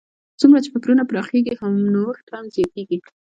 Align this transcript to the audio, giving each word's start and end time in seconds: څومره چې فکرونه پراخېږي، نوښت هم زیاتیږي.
څومره 0.39 0.59
چې 0.63 0.69
فکرونه 0.75 1.03
پراخېږي، 1.09 1.53
نوښت 1.93 2.25
هم 2.33 2.45
زیاتیږي. 2.55 2.97